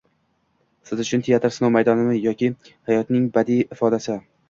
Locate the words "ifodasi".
3.73-4.23